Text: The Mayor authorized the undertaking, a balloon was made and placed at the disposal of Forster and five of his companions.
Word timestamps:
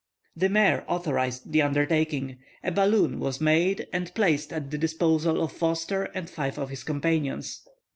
The 0.35 0.49
Mayor 0.49 0.83
authorized 0.87 1.51
the 1.51 1.61
undertaking, 1.61 2.37
a 2.63 2.71
balloon 2.71 3.19
was 3.19 3.39
made 3.39 3.85
and 3.93 4.11
placed 4.15 4.51
at 4.51 4.71
the 4.71 4.77
disposal 4.79 5.43
of 5.43 5.51
Forster 5.51 6.05
and 6.15 6.27
five 6.27 6.57
of 6.57 6.69
his 6.71 6.83
companions. 6.83 7.63